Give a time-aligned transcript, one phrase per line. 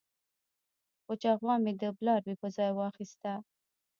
[1.07, 3.33] وچه غوا مې د بلاربې په ځای واخیسته.